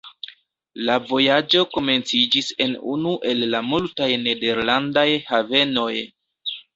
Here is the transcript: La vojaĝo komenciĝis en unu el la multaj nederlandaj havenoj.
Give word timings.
La 0.85 0.93
vojaĝo 1.09 1.59
komenciĝis 1.73 2.49
en 2.65 2.73
unu 2.93 3.11
el 3.33 3.43
la 3.51 3.59
multaj 3.67 4.07
nederlandaj 4.23 5.05
havenoj. 5.29 5.91